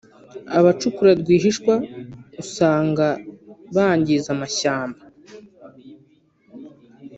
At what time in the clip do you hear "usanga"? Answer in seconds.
2.43-3.05